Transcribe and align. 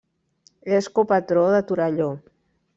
És 0.77 0.87
copatró 0.95 1.45
de 1.57 1.63
Torelló. 1.73 2.11